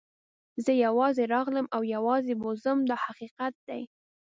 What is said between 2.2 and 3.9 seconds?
به ځم دا حقیقت دی.